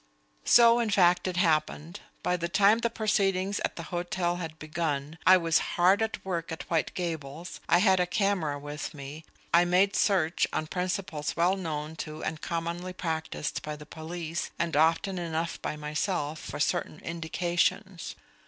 So 0.45 0.79
in 0.79 0.89
fact 0.89 1.27
it 1.27 1.37
happened. 1.37 1.99
By 2.23 2.35
the 2.35 2.49
time 2.49 2.79
the 2.79 2.89
proceedings 2.89 3.61
at 3.63 3.75
the 3.75 3.83
hotel 3.93 4.37
had 4.37 4.57
begun, 4.57 5.19
I 5.27 5.37
was 5.37 5.59
hard 5.77 6.01
at 6.01 6.25
work 6.25 6.51
at 6.51 6.67
White 6.71 6.95
Gables. 6.95 7.59
I 7.69 7.77
had 7.77 7.99
a 7.99 8.07
camera 8.07 8.57
with 8.57 8.95
me. 8.95 9.25
I 9.53 9.63
made 9.63 9.95
search, 9.95 10.47
on 10.51 10.65
principles 10.65 11.35
well 11.37 11.55
known 11.55 11.95
to 11.97 12.23
and 12.23 12.41
commonly 12.41 12.93
practised 12.93 13.61
by 13.61 13.75
the 13.75 13.85
police, 13.85 14.49
and 14.57 14.75
often 14.75 15.19
enough 15.19 15.61
by 15.61 15.75
myself, 15.75 16.39
for 16.39 16.59
certain 16.59 16.97
indications. 17.01 18.15